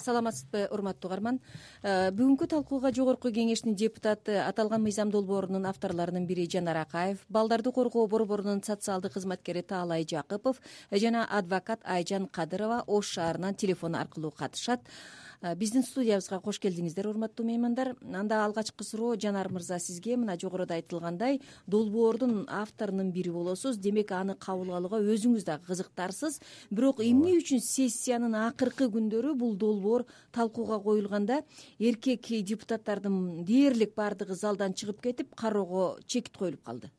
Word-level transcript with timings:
саламатсызбы 0.00 0.66
урматтуу 0.70 1.10
угарман? 1.10 1.40
Э, 1.82 2.10
бүгүнкү 2.10 2.48
талкууга 2.50 2.92
жогорку 2.92 3.30
кеңештин 3.30 3.76
депутаты 3.76 4.38
аталган 4.42 4.82
мыйзам 4.82 5.10
долбоорунун 5.10 5.66
авторлорунун 5.66 6.26
бири 6.26 6.48
жанар 6.50 6.82
акаев 6.82 7.24
балдарды 7.28 7.72
коргоо 7.72 8.06
борборунун 8.06 8.62
социалдык 8.62 9.12
кызматкери 9.14 9.62
таалай 9.62 10.04
жакыпов 10.04 10.60
жана 10.90 11.24
адвокат 11.24 11.80
айжан 11.84 12.26
кадырова 12.26 12.84
ош 12.86 13.14
шаарынан 13.14 13.54
телефон 13.54 13.94
аркылуу 13.94 14.30
катышат. 14.30 14.80
Э, 14.80 15.29
биздин 15.40 15.82
студиябызга 15.82 16.38
кош 16.44 16.58
келдиңиздер 16.60 17.06
урматтуу 17.08 17.46
меймандар. 17.48 17.94
Анда 18.04 18.42
алгачкы 18.44 18.84
суроо 18.84 19.14
жанар 19.16 19.48
мырза 19.48 19.78
сизге. 19.80 20.16
Мына 20.20 20.36
жогоруда 20.40 20.74
айтылгандай 20.76 21.40
долбоордун 21.66 22.44
авторунун 22.48 23.10
бири 23.12 23.30
болосуз. 23.30 23.78
Демек 23.78 24.12
аны 24.12 24.36
кабыл 24.36 24.74
алууга 24.76 25.00
өзүңүз 25.00 25.46
дагы 25.46 25.64
кызыктарсыз. 25.70 26.40
Бирок 26.70 27.00
эмне 27.00 27.38
үчүн 27.38 27.62
сессиянын 27.64 28.36
акыркы 28.42 28.90
күндөрү 28.92 29.34
бул 29.34 29.56
долбоор 29.56 30.04
талкууга 30.32 30.78
коюлганда 30.84 31.42
эркек 31.78 32.28
депутаттардын 32.28 33.44
дээрлик 33.44 33.94
баардыгы 33.94 34.34
залдан 34.34 34.74
чыгып 34.74 35.00
кетип 35.00 35.34
кароого 35.34 35.96
чекит 36.06 36.36
коюлуп 36.36 36.62
калды? 36.64 36.92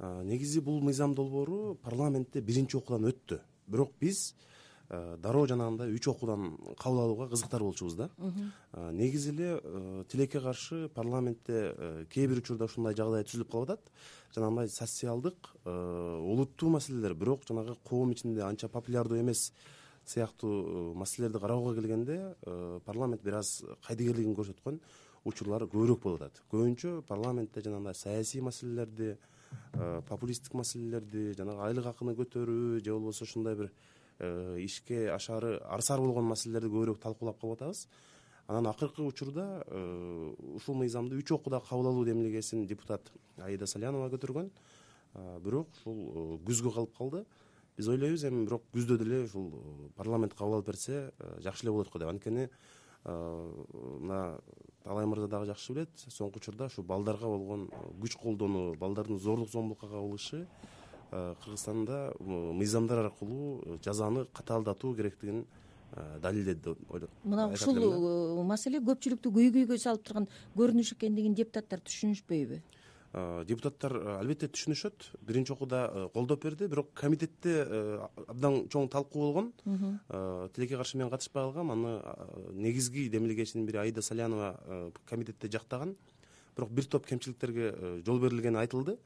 Негизи 0.00 0.58
бул 0.60 0.80
мыйзам 0.80 1.14
долбоору 1.14 1.78
парламентте 1.82 2.40
биринчи 2.40 2.76
окуудан 2.76 3.12
өттү. 3.12 3.38
Бирок 3.68 3.92
биз 4.00 4.34
Э, 4.34 4.53
дароо 4.88 5.46
жанагындай 5.48 5.92
үч 5.96 6.08
окуудан 6.10 6.58
кабыл 6.78 7.00
алууга 7.04 7.28
кызыктар 7.30 7.62
болчубуз 7.62 7.94
да. 7.96 8.10
Э, 8.72 8.90
негизи 8.92 9.30
эле 9.30 9.60
э, 9.62 10.04
тилекке 10.08 10.40
каршы 10.40 10.88
парламентте 10.94 12.06
кээ 12.10 12.28
бир 12.28 12.42
учурда 12.42 12.68
ушундай 12.68 12.94
жагдай 12.94 13.24
түзүлүп 13.24 13.50
калып 13.50 13.70
атат 13.70 13.90
жанагындай 14.34 14.68
социалдык 14.68 15.48
олуттуу 15.64 16.70
маселелер. 16.70 17.14
Бирок 17.14 17.46
жанагы 17.48 17.76
коом 17.82 18.12
ичинде 18.12 18.42
анча 18.42 18.68
популярдуу 18.68 19.18
эмес 19.18 19.52
сыяктуу 20.04 20.94
маселелерди 20.94 21.40
кароого 21.40 21.74
келгенде 21.74 22.34
парламент 22.84 23.22
бир 23.22 23.40
аз 23.40 23.62
кайдыгерлигин 23.86 24.36
көрсөткөн 24.36 24.80
учурлар 25.24 25.64
көбүрөөк 25.64 26.02
болуп 26.02 26.22
атат. 26.22 26.42
Көбүнчө 26.52 27.00
парламентте 27.08 27.62
жанагындай 27.64 27.94
саясий 27.94 28.42
маселелерди 28.42 29.16
популисттик 30.08 30.52
маселелерди 30.54 31.32
жанагы 31.38 31.62
айлык 31.70 31.86
акыны 31.86 32.12
көтөрүү 32.18 32.84
же 32.84 32.92
болбосо 32.92 33.24
ушундай 33.24 33.54
бир 33.54 33.70
Э, 33.70 34.03
ишке 34.18 35.10
ашаары 35.10 35.58
арсар 35.64 36.00
болгон 36.00 36.28
маселелерди 36.28 36.70
көбүрөөк 36.70 37.00
талкуулап 37.02 37.40
калып 37.40 37.58
атабыз. 37.58 37.86
Анан 38.46 38.66
акыркы 38.68 39.02
учурда 39.02 39.64
э, 39.66 40.34
ушул 40.54 40.76
мыйзамды 40.76 41.16
үч 41.16 41.32
окууда 41.32 41.60
кабыл 41.60 41.88
алуу 41.88 42.04
демилгесин 42.04 42.66
депутат 42.66 43.10
аида 43.38 43.66
салянова 43.66 44.10
көтөргөн. 44.12 44.50
Бирок 45.40 45.72
ушул 45.78 45.98
э, 45.98 46.38
күзгө 46.46 46.74
калып 46.74 46.94
калды. 46.96 47.24
Биз 47.76 47.88
ойлойбуз 47.88 48.24
эми 48.28 48.44
бирок 48.44 48.68
күздө 48.72 48.98
деле 49.00 49.24
ушул 49.24 49.50
парламент 49.96 50.34
кабыл 50.34 50.60
алып 50.60 50.70
берсе 50.70 51.10
жакшы 51.40 51.64
эле 51.64 51.72
болот 51.72 51.90
го 51.90 51.98
деп. 51.98 52.08
Анткени 52.08 52.48
мына 53.04 54.38
таалай 54.84 55.06
мырза 55.06 55.26
дагы 55.28 55.46
жакшы 55.46 55.72
билет. 55.72 55.90
Соңку 56.08 56.38
учурда 56.38 56.68
ушу 56.70 56.82
балдарга 56.82 57.26
болгон 57.26 57.70
күч 58.00 58.14
колдонуу 58.20 58.74
балдардын 58.76 59.18
зордук 59.18 59.50
зомбулукка 59.50 59.88
кабылышы 59.88 60.46
Э, 60.46 60.83
кыргызстанда 61.14 62.14
мыйзамдар 62.20 63.04
аркылуу 63.06 63.62
э, 63.64 63.78
жазаны 63.84 64.26
катаалдатуу 64.32 64.94
керектигин 64.94 65.44
э, 65.92 66.18
далилдеди 66.20 66.60
деп 66.64 66.90
ойлойм 66.90 67.10
мына 67.24 67.48
ушул 67.54 68.42
маселе 68.44 68.80
көпчүлүктү 68.82 69.32
көйгөйгө 69.38 69.78
салып 69.78 70.06
турган 70.08 70.28
көрүнүш 70.56 70.94
экендигин 70.96 71.36
депутаттар 71.38 71.84
түшүнүшпөйбү? 71.86 72.62
Депутаттар 73.46 73.92
албетте 74.16 74.48
түшүнүшөт. 74.50 75.04
Биринчи 75.22 75.52
окууда 75.54 76.08
колдоп 76.16 76.42
берди 76.42 76.66
бирок 76.66 76.88
комитетте 76.98 77.60
абдан 78.26 78.64
чоң 78.66 78.88
талкуу 78.90 79.28
болгон. 79.28 79.52
Тилекке 80.56 80.74
каршы 80.80 80.98
мен 80.98 81.12
катышпай 81.12 81.44
калгам. 81.44 81.70
Аны 81.70 81.92
негизги 82.58 83.06
демилгечинин 83.08 83.68
бири 83.68 83.84
аида 83.84 84.02
салянова 84.02 84.90
комитетте 85.06 85.46
жактаган. 85.46 85.94
Бирок 86.56 86.74
бир 86.74 86.90
топ 86.90 87.06
кемчиликтерге 87.06 88.02
жол 88.02 88.18
берилгени 88.18 88.58
айтылды 88.58 88.98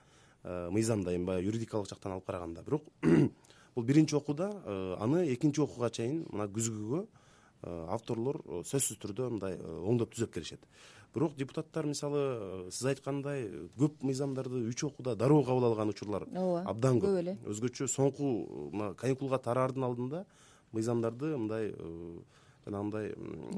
Э, 0.44 0.68
мыйзамда 0.70 1.14
эми 1.16 1.24
баягы 1.24 1.48
юридикалык 1.48 1.88
жактан 1.88 2.12
алып 2.12 2.26
караганда. 2.26 2.62
Бирок 2.62 2.84
бул 3.74 3.84
биринчи 3.84 4.14
окууда 4.14 4.52
э, 4.64 4.96
аны 5.00 5.24
экинчи 5.34 5.60
окууга 5.60 5.90
чейин 5.90 6.26
мына 6.30 6.46
күзгүгө 6.46 7.00
э, 7.02 7.86
авторлор 7.90 8.38
сөзсүз 8.62 9.00
түрдө 9.02 9.32
мындай 9.34 9.58
оңдоп 9.58 10.14
түзөп 10.14 10.32
келишет. 10.36 10.62
Бирок 11.14 11.34
депутаттар 11.34 11.88
мисалы 11.90 12.70
сиз 12.70 12.86
айткандай 12.86 13.48
көп 13.80 14.04
мыйзамдарды 14.06 14.62
үч 14.70 14.84
окууда 14.86 15.16
дароо 15.16 15.42
кабыл 15.42 15.72
алган 15.72 15.90
учурлар 15.90 16.28
ооба 16.30 16.62
абдан 16.70 17.00
көп. 17.02 17.18
эле. 17.18 17.38
Өзгөчө 17.42 17.88
соңку 17.90 18.70
мына 18.70 18.92
каникулга 18.94 19.42
тараардын 19.42 19.88
алдында 19.90 20.24
мыйзамдарды 20.70 21.34
мындай 21.34 21.72
жанагындай 22.66 23.12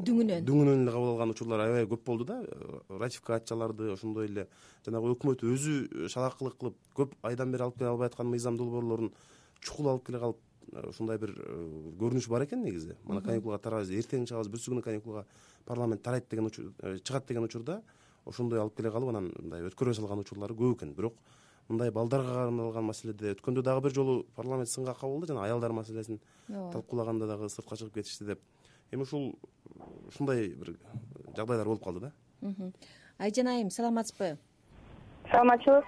дүңүнөн 0.06 0.44
дүңүнөн 0.46 0.82
эле 0.82 0.92
кабыл 0.94 1.12
алган 1.14 1.32
учурлар 1.34 1.64
аябай 1.64 1.88
көп 1.90 2.04
болду 2.06 2.26
да. 2.28 2.40
Ратификацияларды 2.88 3.90
ошондой 3.94 4.28
эле 4.28 4.46
жанагы 4.86 5.14
өкмөт 5.14 5.44
өзү 5.46 6.08
шалаакылык 6.12 6.58
кылып 6.60 6.76
көп 6.96 7.16
айдан 7.22 7.52
бери 7.52 7.66
алып 7.66 7.78
келе 7.78 7.90
албай 7.90 8.10
аткан 8.10 8.30
мыйзам 8.30 8.58
долбоорлорун 8.60 9.12
чукул 9.60 9.90
алып 9.90 10.06
келе 10.06 10.20
калып 10.20 10.38
э, 10.72 10.86
ушундай 10.88 11.18
бир 11.18 11.34
э, 11.36 11.58
көрүнүш 12.00 12.28
бар 12.30 12.46
экен 12.46 12.64
негизи. 12.64 12.96
Мына 13.04 13.22
каникулга 13.24 13.58
тарабыз 13.58 13.90
эртең 13.90 14.26
чыгабыз 14.30 14.52
бүрсү 14.52 14.74
күнү 14.74 14.84
каникулга 14.84 15.26
парламент 15.66 16.02
тарайт 16.02 16.30
деген 16.30 16.48
э, 16.48 16.98
чыгат 17.02 17.26
деген 17.28 17.44
учурда 17.44 17.82
ошондой 18.24 18.60
алып 18.60 18.76
келе 18.76 18.90
калып 18.90 19.12
анан 19.14 19.32
мындай 19.38 19.66
өткөрбөй 19.68 19.96
салган 19.96 20.24
учурлары 20.24 20.54
көп 20.54 20.78
экен. 20.78 20.94
Бирок 20.94 21.18
мындай 21.68 21.90
балдарга 21.94 22.46
арналган 22.46 22.84
маселеде 22.84 23.34
өткөндө 23.36 23.62
дагы 23.62 23.84
бир 23.86 23.94
жолу 23.94 24.24
парламент 24.36 24.70
сынга 24.70 24.94
кабылды 24.98 25.30
жана 25.30 25.44
аялдар 25.44 25.72
маселесин 25.72 26.18
талкуулаганда 26.48 27.28
дагы 27.30 27.48
сыртка 27.48 27.76
чыгып 27.76 28.00
кетишти 28.00 28.26
деп 28.32 28.40
эми 28.92 29.02
ушул 29.02 29.34
ушундай 30.08 30.48
бир 30.48 30.76
жагдайлар 31.36 31.66
болуп 31.66 31.84
калды 31.84 32.00
да. 32.00 32.72
Айжан 33.18 33.48
айым 33.48 33.70
саламатсызбы? 33.70 34.38
Саламатчылык. 35.30 35.84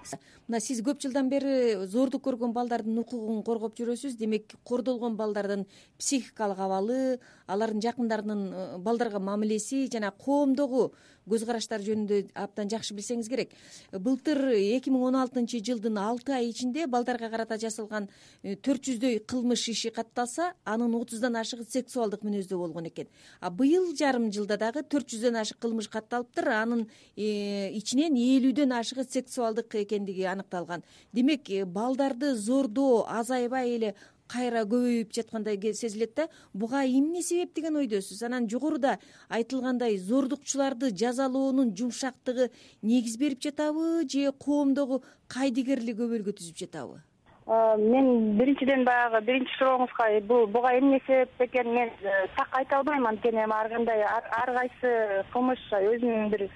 Мына 0.47 0.61
сиз 0.61 0.83
көп 0.85 1.01
жылдан 1.03 1.31
бери 1.31 1.87
зордук 1.91 2.23
көргөн 2.27 2.53
балдардын 2.55 2.99
укугун 3.03 3.41
коргоп 3.47 3.75
жүрөсүз 3.79 4.15
демек 4.21 4.53
кордолгон 4.69 5.17
балдардын 5.17 5.65
психикалык 5.99 6.61
абалы 6.61 6.99
алардын 7.47 7.83
жакындарынын 7.83 8.43
э, 8.53 8.79
балдарга 8.79 9.19
мамилеси 9.19 9.89
жана 9.91 10.13
коомдогу 10.13 10.93
көз 11.29 11.45
караштары 11.47 11.85
жөнүндө 11.87 12.19
абдан 12.35 12.71
жакшы 12.73 12.95
билсеңиз 12.97 13.29
керек. 13.31 13.53
Былтыр 13.93 14.53
эки 14.57 14.91
миң 14.91 15.07
он 15.09 15.19
алтынчы 15.21 15.61
жылдын 15.65 15.99
алты 16.03 16.35
ай 16.37 16.49
ичинде 16.51 16.87
балдарга 16.87 17.31
карата 17.31 17.59
жасалган 17.61 18.09
э, 18.43 18.57
төрт 18.57 18.89
жүздөй 18.89 19.21
кылмыш 19.29 19.69
иши 19.73 19.91
катталса 19.95 20.53
анын 20.65 20.95
отуздан 20.99 21.37
ашыгы 21.39 21.67
сексуалдык 21.69 22.25
мүнөздө 22.27 22.59
болгон 22.59 22.89
экен. 22.91 23.09
А 23.41 23.51
быйыл 23.51 23.93
жарым 23.97 24.31
жылда 24.33 24.59
дагы 24.59 24.83
төрт 24.83 25.13
жүздөн 25.15 25.41
ашык 25.43 25.61
кылмыш 25.63 25.89
катталыптыр 25.93 26.49
анын 26.57 26.87
э, 27.17 27.71
ичинен 27.73 28.17
элүүдөн 28.17 28.75
ашыгы 28.79 29.05
сексуалдык 29.09 29.75
экендиги 29.85 30.27
аныкталган. 30.29 30.83
Демек 31.13 31.51
э, 31.51 31.65
балдарды 31.65 32.35
зордоо 32.35 33.07
азайбай 33.09 33.77
эле 33.77 33.95
кайра 34.29 34.63
көбөйүп 34.65 35.13
жаткандай 35.13 35.59
сезилет 35.75 36.15
да. 36.17 36.29
Буга 36.55 36.85
эмне 36.85 37.23
себеп 37.23 37.55
деген 37.55 37.77
ойдосуз? 37.77 38.23
Анан 38.23 38.49
жогоруда 38.49 38.99
айтылгандай 39.29 39.99
зордукчуларды 39.99 40.91
жазалоонун 40.91 41.75
жумшактыгы 41.77 42.51
негиз 42.83 43.17
берип 43.19 43.41
жатабы 43.43 44.09
же 44.09 44.33
коомдогу 44.33 45.03
кайдыгерлик 45.29 45.99
өбөлгө 45.99 46.37
түзүп 46.39 46.59
жатабы? 46.65 47.01
Мен 47.47 48.39
биринчиден 48.39 48.85
баягы 48.85 49.21
биринчи 49.27 49.57
сурооңузга 49.59 50.21
бул 50.29 50.47
буга 50.47 50.77
эмне 50.79 51.01
себеп 51.07 51.41
экенин 51.41 51.75
мен 51.75 51.91
э, 52.03 52.27
так 52.37 52.49
айта 52.53 52.79
албайм 52.79 53.07
анткени 53.07 53.43
эми 53.43 53.53
ар 53.53 53.69
кандай 53.69 54.03
ар 54.05 54.53
кайсы 54.55 55.25
кылмыш 55.33 55.65
өзүнүн 55.73 56.31
бир 56.31 56.49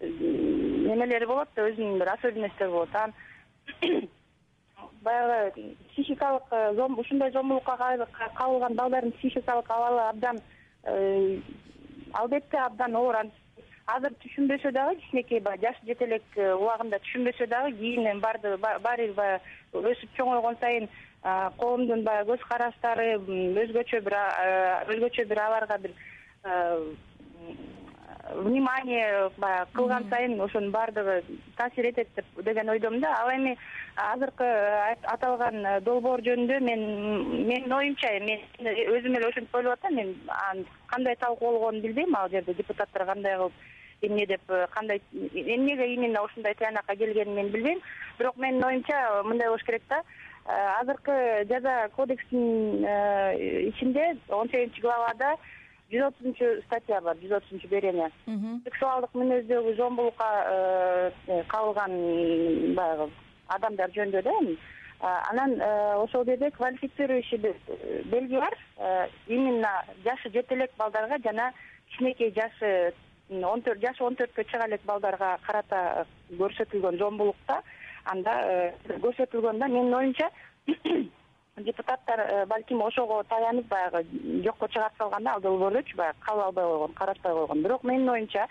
немелери 0.00 1.26
болот 1.26 1.48
да 1.54 1.68
өзүнүн 1.68 1.98
бир 1.98 2.14
особенносттори 2.14 2.70
болот. 2.70 2.94
Анан 2.94 4.08
баягы 5.02 5.76
психикалык 5.90 6.42
э, 6.50 6.70
ушундай 6.96 7.30
зомбулукка 7.32 7.76
кабылган 8.34 8.74
балдардын 8.74 9.12
психикалык 9.12 9.70
абалы 9.70 10.00
абдан 10.08 10.38
э, 10.84 11.40
албетте 12.12 12.56
абдан 12.56 12.96
оор. 12.96 13.16
Азыр 13.86 14.14
түшүнбөсө 14.22 14.70
дагы 14.72 14.96
кичинекей 15.00 15.40
баягы 15.40 15.66
жашы 15.66 15.86
жете 15.86 16.04
элек 16.04 16.22
э, 16.36 16.52
убагында 16.54 17.00
түшүнбөсө 17.02 17.48
дагы 17.50 17.76
кийин 17.76 18.06
эми 18.06 18.20
баары 18.20 18.56
бир 18.56 18.78
баягы 18.78 19.40
өсүп 19.72 20.14
чоңойгон 20.16 20.56
сайын 20.60 20.88
коомдун 21.58 22.04
баягы 22.04 22.32
көз 22.32 22.46
караштары 22.48 23.16
өзгөчө 23.18 24.00
бир 24.06 24.18
өзгөчө 24.94 25.26
бир 25.28 25.42
аларга 25.48 25.78
бир 25.78 25.96
внимание 28.36 29.30
баягы 29.38 29.70
кылган 29.72 30.08
сайын 30.10 30.40
ошонун 30.40 30.70
баардыгы 30.70 31.22
таасир 31.56 31.86
этет 31.86 32.08
деп 32.16 32.24
деген 32.44 32.68
ойдомун 32.68 33.00
да. 33.00 33.14
Ал 33.22 33.30
эми 33.30 33.56
азыркы 33.96 34.44
аталган 35.02 35.64
э, 35.66 35.80
долбоор 35.80 36.20
жөнүндө 36.20 36.60
мен 36.60 36.80
менин 37.46 37.72
оюмча 37.72 38.12
мен 38.20 38.40
өзүм 38.60 39.16
эле 39.16 39.28
ошентип 39.28 39.54
ойлоп 39.54 39.78
атам 39.78 39.94
мен 39.96 40.14
анын 40.28 40.66
кандай 40.86 41.16
талкуулгонун 41.16 41.82
билбейм 41.82 42.14
ал 42.16 42.28
жерде 42.30 42.54
депутаттар 42.54 43.06
кандай 43.06 43.36
кылып 43.36 43.52
эмне 44.02 44.26
деп 44.26 44.50
э, 44.50 44.66
кандай 44.70 45.00
эмнеге 45.12 45.94
именно 45.94 46.22
ушундай 46.24 46.54
тыянакка 46.54 46.96
келгенин 46.96 47.34
мен 47.34 47.48
билбейм. 47.48 47.80
Бирок 48.18 48.36
менин 48.36 48.64
оюмча 48.64 49.22
мындай 49.24 49.48
болуш 49.48 49.64
керек 49.64 49.82
да. 49.88 50.02
Э, 50.46 50.80
азыркы 50.80 51.46
жаза 51.48 51.88
кодексинин 51.96 52.84
ичинде 53.68 54.16
он 54.28 54.48
сегизинчи 54.48 54.80
главада 54.80 55.36
жүз 55.92 56.06
отузунчу 56.08 56.50
статья 56.66 57.00
бар 57.00 57.16
жүз 57.20 57.36
отузунчу 57.38 57.68
берене 57.68 58.08
сексуалдык 58.64 59.14
мүнөздөгү 59.14 59.74
зомбулукка 59.76 60.30
э, 60.48 61.42
кабылган 61.52 61.98
баягы 62.74 63.10
адамдар 63.48 63.92
жөнүндө 63.92 64.22
да 64.22 64.38
эми. 64.40 64.56
Анан 65.02 65.56
ошол 65.98 66.24
жерде 66.24 66.50
квалифицирующий 66.50 67.38
белги 68.04 68.38
бар. 68.38 68.56
Именно 69.26 69.84
жашы 70.04 70.30
жете 70.30 70.54
элек 70.54 70.70
балдарга 70.78 71.18
жана 71.24 71.52
кичинекей 71.90 72.32
жашы 72.32 72.94
он 73.30 73.62
төрт 73.62 73.80
жашы 73.80 74.04
он 74.04 74.14
төрткө 74.14 74.44
чыга 74.44 74.66
элек 74.68 74.84
балдарга 74.84 75.38
карата 75.46 76.06
көрсөтүлгөн 76.38 76.98
зомбулукта 76.98 77.62
анда 78.04 78.34
көрсөтүлгөн 79.02 79.58
да 79.58 79.68
менин 79.68 79.94
оюмча 79.94 80.30
депутаттар 81.56 82.20
э, 82.20 82.46
балким 82.46 82.82
ошого 82.82 83.24
таянып 83.24 83.66
баягы 83.68 84.06
жокко 84.44 84.68
чыгарып 84.68 84.96
салганда 84.98 85.34
ал 85.34 85.40
долбоордучу 85.40 85.96
баягы 85.96 86.18
кабыл 86.20 86.42
албай 86.42 86.64
койгон 86.64 86.92
карашпай 86.94 87.32
койгон. 87.32 87.62
Бирок 87.62 87.84
менин 87.84 88.08
оюмча 88.08 88.46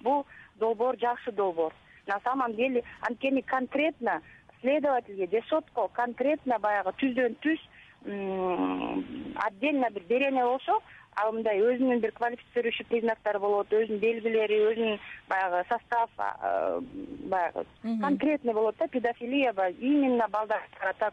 бул 0.00 0.26
долбоор 0.56 0.98
жакшы 0.98 1.32
долбоор. 1.32 1.74
На 2.06 2.20
самом 2.20 2.54
деле 2.54 2.82
анткени 3.00 3.42
конкретно 3.42 4.22
следовательге 4.60 5.28
же 5.28 5.46
сотко 5.48 5.88
конкретно 5.88 6.58
баягы 6.58 6.92
түздөн 6.96 7.36
түз 7.44 7.60
отдельно 8.06 9.90
бир 9.90 10.02
берене 10.04 10.44
болсо 10.44 10.78
ал 11.16 11.32
мындай 11.32 11.60
өзүнүн 11.60 12.00
бир 12.00 12.12
квалифицирующий 12.12 12.86
признактары 12.90 13.40
болот 13.40 13.72
өзүнүн 13.72 14.00
белгилери 14.02 14.58
өзүнүн 14.70 14.98
баягы 15.28 15.62
состав 15.68 16.10
баягы 16.16 17.64
конкретный 18.00 18.54
болот 18.54 18.76
да 18.78 18.88
педофилия 18.88 19.54
именно 19.80 20.28
балдарга 20.28 20.66
карата 20.78 21.12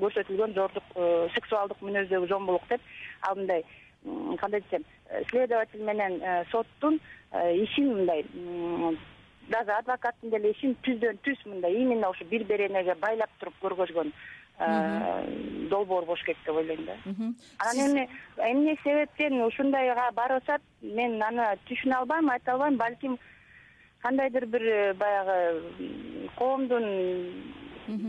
көрсөтүлгөн 0.00 0.54
зордук 0.54 0.84
э, 0.94 1.28
сексуалдык 1.34 1.80
мүнөздөгү 1.82 2.28
зомбулук 2.30 2.66
деп. 2.68 2.80
Ал 3.22 3.36
мындай 3.36 3.64
кандай 4.38 4.60
десем 4.60 4.84
э, 5.08 5.22
следователь 5.30 5.82
менен 5.82 6.20
э, 6.22 6.44
соттун 6.50 7.00
ишин 7.32 7.94
мындай 7.94 8.24
даже 9.48 9.72
адвокаттын 9.72 10.30
деле 10.30 10.52
ишин 10.52 10.76
түздөн 10.82 11.18
түз 11.24 11.44
мындай 11.46 11.74
именно 11.74 12.10
ушу 12.10 12.24
бир 12.24 12.44
беренеге 12.44 12.94
байлап 13.00 13.30
туруп 13.40 13.54
көргөзгөн 13.62 14.12
долбоор 14.58 16.04
болуш 16.04 16.22
керек 16.24 16.38
деп 16.44 16.56
ойлойм 16.56 16.84
да. 16.86 16.96
Анан 17.58 17.96
эми 17.96 18.08
эмне 18.38 18.76
себептен 18.82 19.40
ушундайга 19.42 20.10
барып 20.12 20.42
атат 20.42 20.62
мен 20.82 21.22
аны 21.22 21.46
түшүнө 21.68 21.94
албайм 22.00 22.30
айта 22.30 22.52
албайм 22.52 22.76
балким 22.76 23.18
кандайдыр 24.02 24.46
бир 24.46 24.62
э, 24.62 24.94
баягы 24.94 25.62
коомдун 26.36 26.84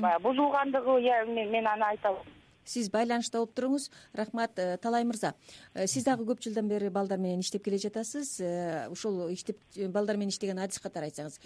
баягы 0.01 0.23
бузулгандыгы 0.23 0.99
я 1.01 1.23
мен 1.25 1.67
аны 1.67 1.83
айта 1.83 2.09
албайм 2.09 2.38
сиз 2.69 2.89
байланышта 2.93 3.39
болуп 3.39 3.55
туруңуз. 3.57 3.89
Рахмат 4.13 4.59
э, 4.61 4.77
талай 4.81 5.05
мырза. 5.07 5.33
Э, 5.73 5.87
сиз 5.87 6.05
дагы 6.05 6.27
көп 6.29 6.43
жылдан 6.45 6.69
бери 6.69 6.91
балдар 6.93 7.19
менен 7.19 7.41
иштеп 7.43 7.63
келе 7.65 7.79
жатасыз. 7.81 8.35
Э, 8.39 8.87
ушул 8.93 9.27
иштеп 9.33 9.59
балдар 9.89 10.17
менен 10.17 10.33
иштеген 10.33 10.59
адис 10.61 10.81
катары 10.83 11.09
айтсаңыз. 11.09 11.39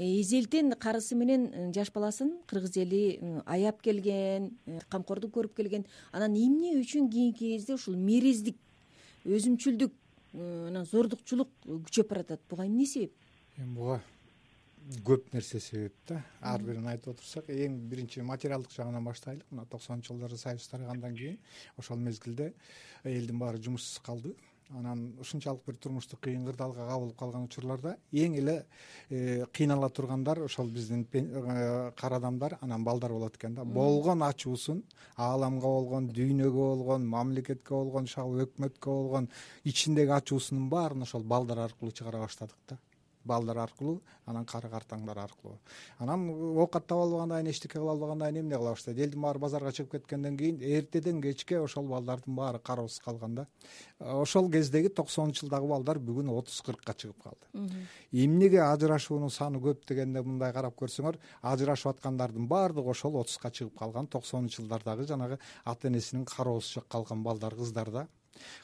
Эзелтен 0.00 0.72
карысы 0.80 1.16
менен 1.18 1.72
жаш 1.76 1.92
баласын 1.92 2.38
кыргыз 2.48 2.78
эли 2.80 3.02
аяп 3.44 3.82
келген 3.84 4.52
камкордук 4.88 5.34
көрүп 5.36 5.56
келген. 5.58 5.84
Анан 6.12 6.36
эмне 6.36 6.78
үчүн 6.80 7.10
кийинки 7.12 7.52
кезде 7.52 7.76
ушул 7.76 7.96
мерездик 7.96 8.56
өзүмчүлдүк 9.28 9.92
анан 10.32 10.88
зордукчулук 10.88 11.52
күчөп 11.66 12.08
баратат? 12.08 12.40
Буга 12.48 12.64
эмне 12.64 12.86
себеп? 12.88 13.12
Буга 13.76 14.00
көп 15.06 15.32
нерсе 15.34 15.60
себеп 15.60 15.94
да. 16.08 16.22
Ар 16.40 16.62
бирин 16.62 16.86
айтып 16.90 17.14
отурсак 17.14 17.50
эң 17.52 17.76
биринчи 17.90 18.22
материалдык 18.26 18.72
жагынан 18.74 19.04
баштайлык 19.04 19.46
мына 19.50 19.66
токсонунчу 19.70 20.12
жылдары 20.12 20.38
союз 20.38 20.66
тарагандан 20.68 21.14
кийин 21.16 21.38
ошол 21.78 21.98
мезгилде 21.98 22.52
элдин 23.04 23.38
баары 23.38 23.62
жумушсуз 23.62 24.00
калды. 24.04 24.34
Анан 24.72 25.12
ушунчалык 25.20 25.66
бир 25.66 25.76
турмуштук 25.76 26.20
кыйын 26.24 26.46
кырдаалга 26.46 26.86
кабылып 26.88 27.16
калган 27.18 27.42
учурларда 27.44 27.96
эң 28.12 28.38
эле 28.40 28.54
э, 29.10 29.44
кыйнала 29.52 29.90
тургандар 29.90 30.40
ошол 30.46 30.70
биздин 30.70 31.06
э, 31.12 31.92
кара 31.96 32.16
адамдар 32.16 32.56
анан 32.60 32.84
балдар 32.84 33.12
болот 33.12 33.36
экен 33.36 33.54
да. 33.54 33.64
Болгон 33.64 34.22
ачуусун 34.22 34.82
ааламга 35.16 35.66
болгон 35.66 36.08
дүйнөгө 36.08 36.56
болгон 36.56 37.04
мамлекетке 37.06 37.74
болгон 37.74 38.08
ушагы 38.08 38.46
өкмөткө 38.46 38.86
болгон 38.86 39.28
ичиндеги 39.64 40.16
ачуусунун 40.16 40.70
баарын 40.70 41.02
ошол 41.02 41.22
балдар 41.22 41.58
аркылуу 41.66 41.92
чыгара 41.92 42.24
баштадык 42.24 42.56
да 42.68 42.78
балдар 43.24 43.58
аркылуу 43.58 44.00
анан 44.26 44.44
кары 44.44 44.68
картаңдар 44.70 45.18
аркылуу. 45.18 45.58
Анан 45.98 46.28
оокат 46.30 46.86
таба 46.86 47.02
албагандан 47.02 47.42
кийин 47.42 47.50
эчтеке 47.50 47.78
кыла 47.78 47.92
албагандан 47.92 48.32
кийин 48.32 48.44
эмне 48.44 48.56
кыла 48.56 48.70
баштайт 48.70 48.98
элдин 48.98 49.20
баары 49.20 49.38
базарга 49.38 49.72
чыгып 49.72 49.92
кеткенден 49.92 50.36
кийин 50.36 50.60
эртеден 50.60 51.20
кечке 51.22 51.60
ошол 51.60 51.88
балдардын 51.88 52.34
баары 52.34 52.58
кароосуз 52.58 53.00
калган 53.00 53.34
да. 53.34 53.46
Ошол 53.98 54.50
кездеги 54.50 54.88
токсонунчу 54.88 55.46
жылдагы 55.46 55.66
балдар 55.66 55.98
бүгүн 55.98 56.30
отуз 56.30 56.60
кыркка 56.62 56.94
чыгып 56.94 57.22
калды. 57.22 57.86
Эмнеге 58.12 58.62
ажырашуунун 58.62 59.30
саны 59.30 59.58
көп 59.58 59.86
дегенде 59.88 60.22
мындай 60.22 60.52
карап 60.52 60.78
көрсөңөр 60.78 61.18
ажырашып 61.42 61.96
аткандардын 61.96 62.46
баардыгы 62.48 62.90
ошол 62.90 63.16
отузга 63.20 63.50
чыгып 63.50 63.78
калган 63.78 64.06
токсонунчу 64.06 64.62
жылдардагы 64.62 65.06
жанагы 65.06 65.38
ата 65.64 65.88
энесинин 65.88 66.24
кароосуз 66.24 66.74
жок 66.74 66.88
калган 66.88 67.22
балдар 67.22 67.54
кыздар 67.54 67.90
да 67.90 68.08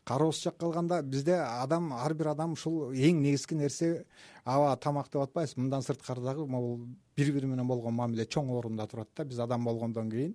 кароосуз 0.04 0.44
жок 0.44 0.58
калганда 0.58 1.02
бизде 1.02 1.34
адам 1.34 1.92
ар 1.92 2.14
бир 2.14 2.32
адам 2.34 2.52
ушул 2.52 2.92
эң 2.92 3.22
негизги 3.22 3.54
нерсе 3.54 4.04
аба 4.44 4.76
тамак 4.76 5.10
деп 5.12 5.22
атпайбызбы 5.22 5.62
мындан 5.62 5.82
сырткары 5.82 6.22
дагы 6.22 6.46
могул 6.46 6.78
бири 7.16 7.32
бири 7.32 7.46
менен 7.46 7.66
болгон 7.68 7.94
мамиле 7.94 8.24
чоң 8.24 8.50
орунда 8.56 8.86
турат 8.86 9.08
да. 9.16 9.24
Биз 9.24 9.38
адам 9.38 9.64
болгондон 9.64 10.10
кийин 10.10 10.34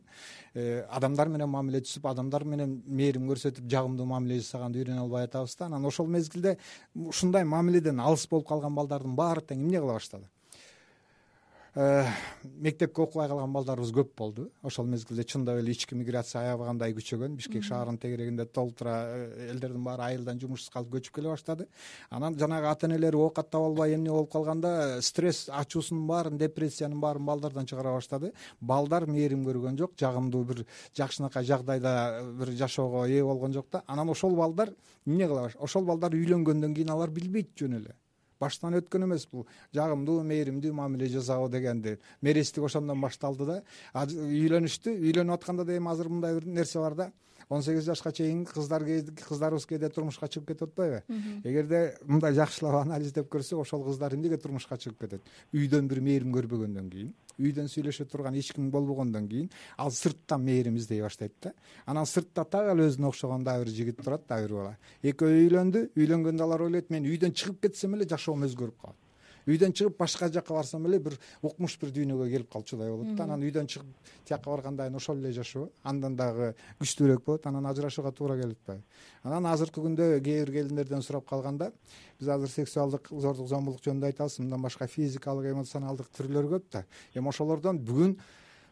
э, 0.54 0.84
адамдар 0.90 1.30
менен 1.30 1.50
мамиле 1.50 1.82
түзүп 1.82 2.10
адамдар 2.12 2.44
менен 2.44 2.82
мээрим 2.86 3.30
көрсөтүп 3.32 3.70
жагымдуу 3.72 4.06
мамиле 4.06 4.40
жасаганды 4.42 4.84
үйрөнө 4.84 5.06
албай 5.06 5.26
атабыз 5.30 5.56
да. 5.58 5.66
Анан 5.66 5.86
ошол 5.86 6.08
мезгилде 6.08 6.58
ушундай 6.94 7.44
мамиледен 7.44 8.00
алыс 8.00 8.28
болуп 8.30 8.48
калган 8.48 8.76
балдардын 8.76 9.16
баары 9.16 9.42
тең 9.42 9.66
эмне 9.66 9.80
кыла 9.80 9.98
баштады 9.98 10.30
мектепке 11.76 13.02
окубай 13.02 13.28
калган 13.28 13.54
балдарыбыз 13.54 13.92
көп 13.96 14.12
болду. 14.18 14.52
Ошол 14.62 14.86
мезгилде 14.86 15.24
чындап 15.24 15.58
эле 15.58 15.72
ички 15.72 15.96
миграция 15.96 16.44
аябагандай 16.44 16.94
күчөгөн. 16.94 17.34
Бишкек 17.34 17.64
шаарынын 17.66 17.98
тегерегинде 17.98 18.46
толтура 18.46 18.94
э, 19.08 19.48
элдердин 19.50 19.84
баары 19.84 20.04
айылдан 20.12 20.40
жумушсуз 20.40 20.70
калып 20.70 20.94
көчүп 20.94 21.16
келе 21.16 21.32
баштады. 21.32 21.68
Анан 22.12 22.38
жанагы 22.38 22.70
ата 22.70 22.86
энелери 22.86 23.18
оокат 23.18 23.50
таба 23.50 23.72
албай 23.72 23.96
эмне 23.96 24.12
болуп 24.12 24.32
калганда 24.32 25.02
стресс 25.02 25.50
ачуусунун 25.50 26.06
баарын 26.08 26.38
депрессиянын 26.38 27.00
баарын 27.02 27.26
балдардан 27.26 27.66
чыгара 27.66 27.96
баштады. 27.98 28.34
Балдар 28.62 29.08
мээрим 29.08 29.44
көргөн 29.48 29.80
жок 29.80 29.98
жагымдуу 29.98 30.44
бир 30.44 30.66
жакшынакай 30.96 31.44
жагдайда 31.44 32.22
бир 32.38 32.54
жашоого 32.54 33.08
ээ 33.08 33.24
болгон 33.24 33.54
жок 33.54 33.72
да. 33.72 33.84
Анан 33.88 34.10
ошол 34.10 34.36
балдар 34.36 34.76
эмне 35.08 35.28
кыла 35.28 35.50
ошол 35.58 35.86
балдар 35.86 36.14
үйлөнгөндөн 36.14 36.76
кийин 36.76 36.94
алар 36.94 37.10
билбейт 37.10 37.58
жөн 37.58 37.82
эле 37.82 37.98
баштан 38.44 38.78
өткөн 38.80 39.08
эмес 39.08 39.26
бул. 39.32 39.48
Жагымдуу 39.74 40.22
мээримдүү 40.28 40.76
мамиле 40.76 41.10
жасоо 41.10 41.50
дегенди. 41.50 41.98
Мерестик 42.22 42.68
ошондон 42.68 43.02
башталды 43.02 43.50
да. 43.50 43.60
Үйлөнүштү 43.96 44.94
үйлөнүп 45.00 45.40
атканда 45.40 45.66
да 45.66 45.78
эми 45.80 45.92
азыр 45.92 46.12
мындай 46.12 46.38
бир 46.40 46.48
нерсе 46.60 46.80
бар 46.80 46.96
да 46.96 47.12
он 47.50 47.64
сегиз 47.64 47.86
жашка 47.86 48.12
чейин 48.12 48.46
кыздар 48.46 48.84
кыздарыбыз 48.84 49.66
кээде 49.66 49.90
турмушка 49.90 50.28
чыгып 50.28 50.48
кетип 50.54 50.70
атпайбы 50.70 51.04
эгерде 51.44 51.98
мындай 52.06 52.34
жакшылап 52.34 52.82
анализдеп 52.86 53.30
көрсөк 53.34 53.62
ошол 53.62 53.84
кыздар 53.86 54.16
эмнеге 54.16 54.38
турмушка 54.38 54.78
чыгып 54.78 55.00
кетет? 55.06 55.22
Үйдөн 55.54 55.88
бир 55.88 56.02
мээрим 56.02 56.34
көрбөгөндөн 56.34 56.90
кийин 56.90 57.14
үйдөн 57.40 57.70
сүйлөшө 57.72 58.06
турган 58.10 58.36
эч 58.38 58.52
ким 58.54 58.70
болбогондон 58.72 59.28
кийин 59.30 59.50
ал 59.78 59.92
сырттан 59.92 60.44
мээрим 60.46 60.76
издей 60.78 61.02
баштайт 61.02 61.34
да. 61.42 61.54
Анан 61.86 62.06
сыртта 62.06 62.46
так 62.46 62.70
эле 62.74 62.88
өзүнө 62.90 63.10
окшогон 63.10 63.44
дагы 63.44 63.66
бир 63.66 63.74
жигит 63.74 64.04
турат 64.04 64.28
дагы 64.28 64.48
бир 64.48 64.56
бала. 64.58 64.78
Экөө 65.02 65.40
үйлөндү 65.48 65.88
үйлөнгөндө 65.98 66.44
алар 66.44 66.68
ойлойт 66.68 66.92
мен 66.94 67.08
үйдөн 67.10 67.34
чыгып 67.34 67.64
кетсем 67.68 67.96
эле 67.98 68.08
жашоом 68.10 68.46
өзгөрүп 68.46 68.78
калат 68.82 69.03
үйдөн 69.48 69.74
чыгып 69.76 69.98
башка 69.98 70.30
жака 70.32 70.54
барсам 70.54 70.86
эле 70.88 71.00
бир 71.00 71.18
укмуш 71.42 71.78
бир 71.82 71.92
дүйнөгө 71.96 72.30
келип 72.32 72.52
калчудай 72.52 72.90
болот 72.90 73.16
да. 73.16 73.24
Анан 73.24 73.44
үйдөн 73.44 73.68
чыгып 73.68 73.88
тияка 74.26 74.50
баргандан 74.50 74.88
кийин 74.88 74.96
ошол 74.96 75.18
эле 75.18 75.32
жашоо. 75.34 75.70
Андан 75.84 76.16
дагы 76.16 76.54
күчтүүрөөк 76.80 77.26
болот. 77.26 77.48
Анан 77.48 77.66
ажырашууга 77.66 78.12
туура 78.12 78.38
келип 78.40 78.60
атпайбы. 78.62 78.84
Анан 79.24 79.46
азыркы 79.52 79.82
күндө 79.82 80.22
кээ 80.24 80.46
бир 80.46 80.54
келиндерден 80.54 81.02
сурап 81.02 81.28
калганда 81.30 81.72
биз 82.20 82.30
азыр 82.30 82.50
сексуалдык 82.50 83.10
зордук 83.10 83.48
зомбулук 83.48 83.84
жөнүндө 83.84 84.12
айтабыз 84.12 84.40
мындан 84.40 84.62
башка 84.62 84.88
физикалык 84.88 85.52
эмоционалдык 85.52 86.08
түрлөр 86.16 86.50
көп 86.56 86.72
да. 86.72 86.86
Эми 87.14 87.30
ошолордон 87.30 87.80
бүгүн 87.84 88.18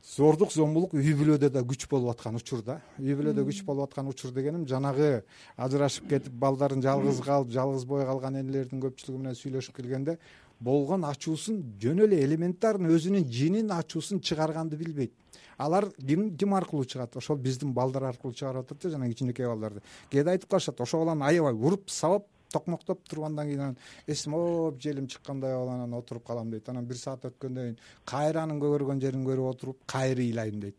зордук 0.02 0.52
зомбулук 0.52 0.94
үй 0.98 1.14
бүлөдө 1.18 1.52
да 1.54 1.62
күч 1.62 1.86
болуп 1.90 2.16
аткан 2.16 2.36
учур 2.40 2.64
да. 2.66 2.80
Үй 3.00 3.14
бүлөдө 3.18 3.46
күч 3.46 3.62
болуп 3.66 3.90
аткан 3.90 4.10
учур 4.10 4.34
дегеним 4.34 4.66
жанагы 4.68 5.24
ажырашып 5.58 6.10
кетип 6.10 6.34
балдарын 6.42 6.82
жалгыз 6.82 7.22
калып 7.22 7.52
жалгыз 7.54 7.86
бой 7.86 8.06
калган 8.06 8.40
энелердин 8.42 8.82
көпчүлүгү 8.82 9.22
менен 9.22 9.38
сүйлөшүп 9.38 9.78
келгенде 9.78 10.18
болгон 10.60 11.06
ачуусун 11.06 11.62
жөн 11.82 12.04
эле 12.08 12.24
элементарный 12.26 12.94
өзүнүн 12.96 13.30
жинин 13.30 13.72
ачуусун 13.72 14.22
чыгарганды 14.22 14.78
билбейт. 14.78 15.14
Алар 15.58 15.92
ким 16.00 16.36
ким 16.36 16.54
аркылуу 16.58 16.86
чыгат. 16.86 17.16
Ошол 17.18 17.38
биздин 17.38 17.74
балдар 17.74 18.10
аркылуу 18.10 18.34
чыгарып 18.34 18.66
атат 18.66 18.82
да 18.82 18.90
жанагы 18.90 19.14
кичинекей 19.14 19.46
балдарды. 19.46 19.82
Кээде 20.10 20.32
айтып 20.34 20.50
калышат 20.50 20.82
ошол 20.82 21.06
баланы 21.06 21.26
аябай 21.26 21.54
уруп 21.54 21.90
сабап 21.90 22.26
токмоктоп 22.52 23.08
туруп 23.08 23.26
андан 23.26 23.48
кийин 23.48 23.62
анан 23.62 23.78
эсиме 24.08 24.38
ооп 24.38 24.80
желим 24.82 25.08
чыккандай 25.08 25.56
болуп 25.56 25.74
анан 25.74 25.94
отуруп 25.94 26.26
калам 26.28 26.52
дейт. 26.52 26.70
Анан 26.70 26.86
бир 26.86 26.98
саат 26.98 27.26
өткөндөн 27.32 27.72
кийин 27.72 27.80
кайра 28.06 28.44
анын 28.44 28.60
көгөргөн 28.60 29.02
жерин 29.02 29.26
көрүп 29.26 29.50
отуруп 29.56 29.78
кайра 29.86 30.22
ыйлайм 30.22 30.60
дейт. 30.60 30.76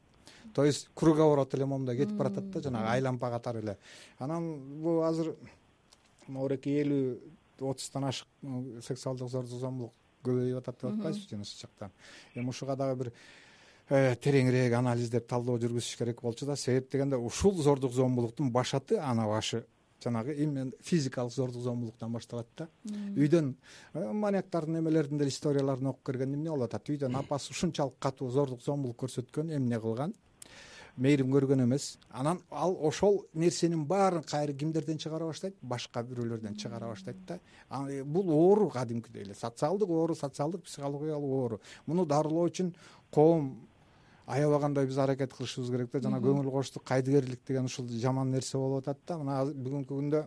То 0.54 0.64
есть 0.64 0.88
круговорот 0.94 1.54
эле 1.54 1.64
момундай 1.64 1.96
кетип 1.96 2.16
баратат 2.16 2.50
да 2.50 2.60
жанагы 2.60 2.88
айлампа 2.88 3.30
катары 3.30 3.60
эле. 3.60 3.76
Анан 4.18 4.58
бул 4.82 5.02
азыр 5.02 5.34
моореке 6.28 6.82
элүү 6.82 7.18
отуздан 7.60 8.04
ашык 8.04 8.28
сексуалдык 8.82 9.28
зордук 9.28 9.60
зомбулук 9.60 9.92
көбөйүп 10.26 10.58
атат 10.58 10.80
деп 10.80 10.90
атпайсызбы 10.92 11.30
жана 11.30 11.42
ушул 11.42 11.60
жакта 11.60 11.90
эми 12.34 12.48
ушуга 12.48 12.76
дагы 12.76 12.96
бир 12.96 13.12
э, 13.88 14.14
тереңирээк 14.16 14.74
анализдеп 14.78 15.26
талдоо 15.28 15.58
жүргүзүш 15.58 15.98
керек 15.98 16.22
болчу 16.22 16.46
да. 16.46 16.56
Себеп 16.56 16.90
дегенде 16.92 17.16
ушул 17.16 17.54
зордук 17.62 17.92
зомбулуктун 17.92 18.50
башаты 18.52 18.98
ана 18.98 19.26
башы 19.26 19.64
жанагы 20.02 20.34
именно 20.34 20.72
физикалык 20.80 21.32
зордук 21.32 21.62
зомбулуктан 21.62 22.12
башталат 22.12 22.48
да. 22.56 22.68
Үйдөн 23.16 23.54
э, 23.94 24.12
маньяктардын 24.12 24.80
эмелердин 24.80 25.18
деле 25.18 25.30
историяларын 25.30 25.92
окуп 25.92 26.10
көргөндө 26.10 26.36
эмне 26.38 26.50
болуп 26.50 26.68
атат? 26.70 26.90
Үйдөн 26.90 27.16
апасы 27.20 27.52
ушунчалык 27.52 27.98
катуу 27.98 28.30
зордук 28.30 28.62
зомбулук 28.62 28.98
көрсөткөн 29.04 29.54
эмне 29.56 29.80
кылган? 29.80 30.14
Мээрим 30.96 31.32
көргөн 31.32 31.64
эмес. 31.64 31.96
Анан 32.10 32.42
ал 32.50 32.76
ошол 32.84 33.22
нерсенин 33.32 33.86
баарын 33.86 34.22
кайра 34.22 34.52
кимдерден 34.52 34.98
чыгара 34.98 35.24
баштайт? 35.24 35.56
Башка 35.62 36.02
бирөөлөрдөн 36.04 36.56
чыгара 36.60 36.90
баштайт 36.90 37.16
да. 37.26 37.38
Бул 38.04 38.30
оору 38.30 38.68
кадимкидей 38.68 39.22
эле. 39.22 39.34
Социалдык 39.34 39.88
оору 39.88 40.14
социалдык 40.14 40.64
психологиялык 40.64 41.24
оору. 41.24 41.60
Муну 41.86 42.04
дарылоо 42.04 42.44
үчүн 42.50 42.74
коом 43.10 43.68
аябагандай 44.26 44.86
биз 44.86 44.98
аракет 44.98 45.34
кылышыбыз 45.34 45.70
керек 45.70 45.92
да. 45.92 46.00
Жана 46.08 46.20
көңүл 46.22 46.50
коштук 46.50 46.84
кайдыгерлик 46.84 47.40
деген 47.46 47.64
ушул 47.64 47.88
жаман 47.88 48.30
нерсе 48.30 48.58
болуп 48.58 48.86
атат 48.86 48.98
да. 49.06 49.18
Мына 49.18 49.42
бүгүнкү 49.52 49.94
күндө 49.94 50.24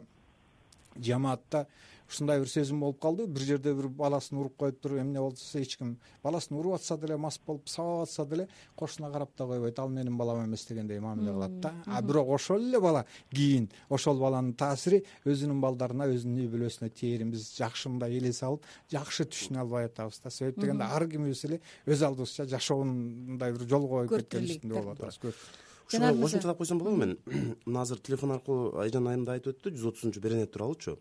жамаатта 1.01 1.65
ушундай 2.09 2.39
бир 2.39 2.49
сезим 2.49 2.79
болуп 2.79 2.99
калды. 3.01 3.27
Бир 3.27 3.43
жерде 3.43 3.73
бир 3.73 3.87
баласын 3.87 4.37
уруп 4.37 4.55
коюп 4.57 4.79
туруп 4.81 4.99
эмне 4.99 5.19
болсо 5.19 5.59
эч 5.59 5.77
ким 5.77 5.97
баласын 6.23 6.57
уруп 6.57 6.75
атса 6.75 6.97
деле 6.97 7.17
мас 7.17 7.39
болуп 7.45 7.69
сабап 7.69 8.03
атса 8.07 8.25
деле 8.25 8.47
кошуна 8.75 9.11
карап 9.11 9.29
да 9.37 9.45
койбойт. 9.45 9.79
Ал 9.79 9.89
менин 9.89 10.17
балам 10.17 10.45
эмес 10.45 10.65
дегендей 10.65 10.99
мамиле 10.99 11.31
кылат 11.31 11.59
да. 11.59 11.73
А 11.85 12.01
бирок 12.01 12.29
ошол 12.29 12.61
эле 12.61 12.79
бала 12.79 13.05
кийин 13.33 13.69
ошол 13.89 14.19
баланын 14.19 14.53
таасири 14.53 15.03
өзүнүн 15.25 15.61
балдарына 15.61 16.07
өзүнүн 16.13 16.45
үй 16.45 16.49
бүлөсүнө 16.53 16.91
тээрин 16.93 17.31
биз 17.31 17.51
жакшы 17.57 17.89
мындай 17.89 18.17
элесе 18.17 18.45
алып 18.45 18.63
жакшы 18.91 19.25
түшүнө 19.25 19.61
албай 19.65 19.89
атабыз 19.89 20.21
да. 20.23 20.29
Себеп 20.29 20.59
дегенде 20.59 20.83
ар 20.83 21.07
кимибиз 21.09 21.45
эле 21.45 21.61
өз 21.85 22.05
алдыбызча 22.05 22.45
жашоонун 22.45 23.05
мындай 23.35 23.53
бир 23.53 23.67
жолго 23.69 24.07
коюп 24.07 24.17
кеткен 24.19 24.49
үстүндө 24.49 24.81
болуп 24.81 24.99
атабыз. 24.99 25.35
ушуга 25.87 26.13
кошумчалап 26.21 26.57
койсом 26.57 26.79
болобу 26.79 26.97
мен 26.97 27.17
мына 27.65 27.81
азыр 27.81 27.99
телефон 27.99 28.31
аркылуу 28.31 28.79
айжан 28.81 29.07
айым 29.07 29.25
да 29.25 29.35
айтып 29.37 29.53
өттү 29.53 29.75
жүз 29.75 29.89
отузунчу 29.91 30.21
берене 30.21 30.45
тууралуучу 30.45 30.97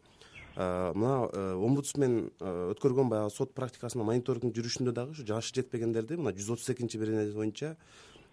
мына 0.57 1.29
э, 1.33 1.55
омбудсмен 1.59 2.31
э, 2.39 2.51
өткөргөн 2.75 3.09
баягы 3.11 3.31
сот 3.35 3.55
практикасында 3.59 4.05
мониторингдин 4.07 4.55
жүрүшүндө 4.55 4.93
дагы 4.95 5.17
ушу 5.17 5.27
жашы 5.27 5.55
жетпегендерди 5.57 6.19
мына 6.21 6.31
жүз 6.37 6.53
отуз 6.55 6.71
экинчи 6.71 6.99
берене 6.99 7.27
боюнча 7.35 7.75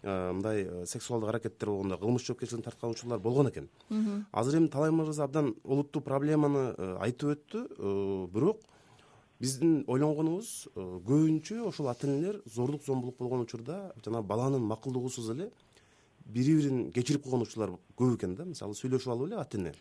э, 0.03 0.31
мындай 0.31 0.85
сексуалдык 0.85 1.29
аракеттер 1.29 1.71
болгондо 1.71 1.97
кылмыш 1.97 2.27
жоопкерчилигине 2.27 2.67
тарткан 2.69 2.93
учурлар 2.93 3.19
болгон 3.19 3.49
экен. 3.49 3.69
Азыр 4.31 4.59
эми 4.59 4.69
талай 4.69 4.91
мырза 4.91 5.23
абдан 5.25 5.55
олуттуу 5.63 6.03
проблеманы 6.05 6.75
айтып 7.01 7.33
өттү 7.33 8.29
бирок 8.29 8.61
биздин 9.41 9.83
ойлонгонубуз 9.87 10.69
көбүнчө 10.75 11.63
ошол 11.65 11.89
ата 11.89 12.05
энелер 12.05 12.43
зордук 12.45 12.85
зомбулук 12.85 13.17
болгон 13.17 13.47
учурда 13.47 13.95
жанагы 14.05 14.27
баланын 14.27 14.61
макулдугусуз 14.61 15.31
эле 15.33 15.49
бири 16.25 16.53
бирин 16.55 16.91
кечирип 16.91 17.23
койгон 17.23 17.47
учурлар 17.47 17.79
көп 17.97 18.19
экен 18.19 18.35
да. 18.35 18.45
Мисалы 18.45 18.77
сүйлөшүп 18.77 19.09
алып 19.09 19.31
эле 19.31 19.41
ата 19.41 19.57
эне 19.57 19.73